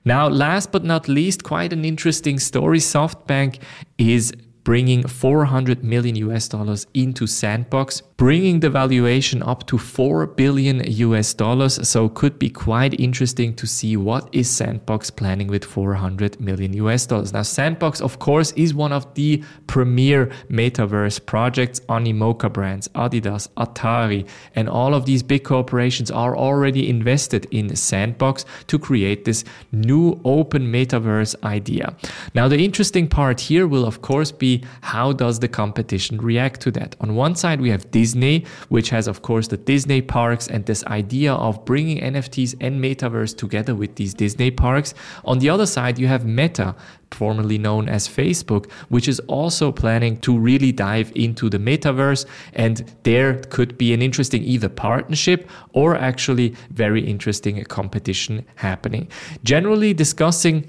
Now, 0.03 0.27
last 0.27 0.71
but 0.71 0.83
not 0.83 1.07
least, 1.07 1.43
quite 1.43 1.71
an 1.71 1.85
interesting 1.85 2.37
story. 2.39 2.79
SoftBank 2.79 3.59
is 3.97 4.33
bringing 4.63 5.07
400 5.07 5.83
million 5.83 6.15
US 6.17 6.47
dollars 6.47 6.85
into 6.93 7.25
Sandbox, 7.25 8.03
bringing 8.19 8.59
the 8.59 8.69
valuation 8.69 9.41
up 9.43 9.65
to 9.65 9.77
4 9.77 10.27
billion 10.27 10.83
US 10.85 11.33
dollars. 11.33 11.87
So 11.87 12.09
could 12.09 12.37
be 12.37 12.49
quite 12.49 12.99
interesting 12.99 13.55
to 13.55 13.65
see 13.65 13.95
what 13.95 14.27
is 14.33 14.49
Sandbox 14.49 15.09
planning 15.09 15.47
with 15.47 15.63
400 15.63 16.37
million 16.37 16.73
US 16.73 17.05
dollars. 17.05 17.31
Now 17.31 17.43
Sandbox 17.43 18.01
of 18.01 18.19
course 18.19 18.51
is 18.57 18.73
one 18.73 18.91
of 18.91 19.13
the 19.13 19.41
premier 19.67 20.29
metaverse 20.51 21.25
projects. 21.25 21.79
Animoca 21.87 22.51
brands, 22.51 22.89
Adidas, 22.89 23.47
Atari, 23.55 24.27
and 24.53 24.67
all 24.67 24.93
of 24.93 25.05
these 25.05 25.23
big 25.23 25.45
corporations 25.45 26.11
are 26.11 26.35
already 26.35 26.89
invested 26.89 27.47
in 27.51 27.73
Sandbox 27.73 28.43
to 28.67 28.77
create 28.77 29.23
this 29.23 29.45
new 29.71 30.19
open 30.25 30.69
metaverse 30.69 31.41
idea. 31.45 31.95
Now 32.35 32.49
the 32.49 32.65
interesting 32.65 33.07
part 33.07 33.39
here 33.39 33.65
will 33.65 33.85
of 33.85 34.01
course 34.01 34.33
be 34.33 34.65
how 34.81 35.13
does 35.13 35.39
the 35.39 35.47
competition 35.47 36.17
react 36.17 36.59
to 36.63 36.71
that? 36.71 36.97
On 36.99 37.15
one 37.15 37.35
side 37.35 37.61
we 37.61 37.69
have 37.69 37.89
Disney 37.91 38.08
Disney, 38.09 38.43
which 38.69 38.89
has, 38.89 39.07
of 39.07 39.21
course, 39.21 39.47
the 39.49 39.57
Disney 39.57 40.01
parks 40.01 40.47
and 40.47 40.65
this 40.65 40.83
idea 40.85 41.33
of 41.33 41.63
bringing 41.63 41.99
NFTs 41.99 42.55
and 42.59 42.83
metaverse 42.83 43.37
together 43.37 43.75
with 43.75 43.95
these 43.97 44.15
Disney 44.15 44.49
parks. 44.49 44.95
On 45.25 45.37
the 45.37 45.49
other 45.49 45.67
side, 45.67 45.99
you 45.99 46.07
have 46.07 46.25
Meta, 46.25 46.75
formerly 47.11 47.59
known 47.59 47.87
as 47.87 48.07
Facebook, 48.07 48.71
which 48.89 49.07
is 49.07 49.19
also 49.27 49.71
planning 49.71 50.17
to 50.21 50.35
really 50.35 50.71
dive 50.71 51.11
into 51.13 51.51
the 51.51 51.59
metaverse. 51.59 52.25
And 52.53 52.91
there 53.03 53.35
could 53.49 53.77
be 53.77 53.93
an 53.93 54.01
interesting 54.01 54.43
either 54.43 54.69
partnership 54.69 55.47
or 55.73 55.95
actually 55.95 56.55
very 56.71 57.05
interesting 57.05 57.63
competition 57.65 58.43
happening. 58.55 59.07
Generally 59.43 59.93
discussing 59.93 60.65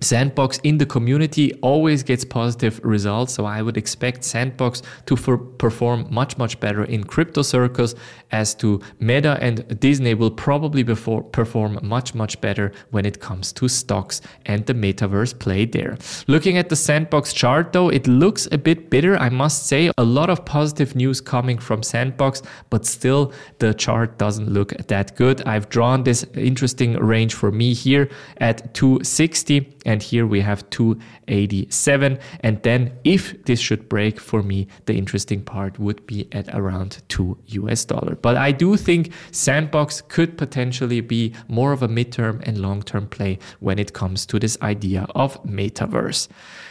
Sandbox 0.00 0.58
in 0.64 0.78
the 0.78 0.86
community 0.86 1.54
always 1.62 2.02
gets 2.02 2.24
positive 2.24 2.80
results. 2.84 3.34
So 3.34 3.44
I 3.46 3.62
would 3.62 3.76
expect 3.76 4.24
Sandbox 4.24 4.82
to 5.06 5.16
perform 5.58 6.06
much, 6.10 6.36
much 6.36 6.60
better 6.60 6.84
in 6.84 7.04
crypto 7.04 7.42
circles 7.42 7.94
as 8.30 8.54
to 8.56 8.80
Meta 8.98 9.38
and 9.40 9.80
Disney 9.80 10.14
will 10.14 10.30
probably 10.30 10.84
perform 10.84 11.78
much, 11.82 12.14
much 12.14 12.40
better 12.40 12.72
when 12.90 13.06
it 13.06 13.20
comes 13.20 13.52
to 13.52 13.68
stocks 13.68 14.20
and 14.46 14.66
the 14.66 14.74
metaverse 14.74 15.38
play 15.38 15.64
there. 15.64 15.96
Looking 16.26 16.58
at 16.58 16.68
the 16.68 16.76
Sandbox 16.76 17.32
chart 17.32 17.72
though, 17.72 17.88
it 17.88 18.06
looks 18.06 18.48
a 18.52 18.58
bit 18.58 18.90
bitter. 18.90 19.16
I 19.16 19.28
must 19.28 19.66
say 19.66 19.90
a 19.96 20.04
lot 20.04 20.30
of 20.30 20.44
positive 20.44 20.94
news 20.96 21.20
coming 21.20 21.58
from 21.58 21.82
Sandbox, 21.82 22.42
but 22.70 22.84
still 22.84 23.32
the 23.58 23.72
chart 23.72 24.18
doesn't 24.18 24.50
look 24.50 24.72
that 24.88 25.16
good. 25.16 25.42
I've 25.46 25.68
drawn 25.68 26.02
this 26.02 26.24
interesting 26.34 26.94
range 26.94 27.34
for 27.34 27.50
me 27.50 27.72
here 27.72 28.10
at 28.38 28.74
260 28.74 29.70
and 29.94 30.02
here 30.02 30.26
we 30.26 30.40
have 30.40 30.68
287 30.70 32.18
and 32.40 32.60
then 32.64 32.92
if 33.04 33.22
this 33.44 33.60
should 33.60 33.88
break 33.88 34.18
for 34.18 34.42
me 34.42 34.66
the 34.86 34.94
interesting 34.94 35.40
part 35.40 35.78
would 35.78 36.04
be 36.04 36.26
at 36.32 36.48
around 36.52 37.00
2 37.10 37.38
US 37.60 37.84
dollar. 37.84 38.16
But 38.16 38.36
I 38.36 38.50
do 38.50 38.76
think 38.76 39.12
sandbox 39.30 40.00
could 40.00 40.36
potentially 40.36 41.00
be 41.00 41.32
more 41.46 41.70
of 41.70 41.84
a 41.84 41.86
midterm 41.86 42.42
and 42.44 42.58
long-term 42.58 43.06
play 43.06 43.38
when 43.60 43.78
it 43.78 43.92
comes 43.92 44.26
to 44.26 44.40
this 44.40 44.58
idea 44.62 45.06
of 45.14 45.40
metaverse. 45.44 46.26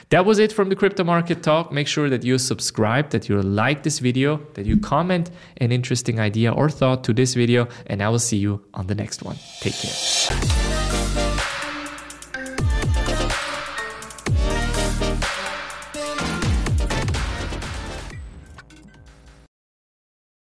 That 0.10 0.26
was 0.26 0.38
it 0.38 0.52
from 0.52 0.68
the 0.68 0.76
crypto 0.76 1.06
market 1.06 1.42
talk. 1.44 1.72
Make 1.72 1.88
sure 1.88 2.10
that 2.10 2.26
you 2.26 2.38
subscribe 2.38 3.12
that 3.12 3.30
you 3.30 3.42
like 3.42 3.84
this 3.84 4.00
video 4.00 4.42
that 4.56 4.66
you 4.66 4.76
comment 4.78 5.32
an 5.64 5.72
interesting 5.72 6.20
idea 6.20 6.52
or 6.52 6.70
thought 6.70 7.06
to 7.06 7.14
this 7.14 7.36
video 7.36 7.70
and 7.88 8.04
I 8.04 8.10
will 8.10 8.26
see 8.30 8.38
you 8.38 8.62
on 8.74 8.88
the 8.88 8.96
next 8.96 9.24
one. 9.24 9.38
Take 9.62 9.76
care 9.76 10.63